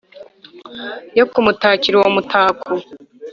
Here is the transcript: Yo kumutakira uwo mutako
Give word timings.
Yo 1.17 1.23
kumutakira 1.31 1.95
uwo 1.97 2.09
mutako 2.15 2.69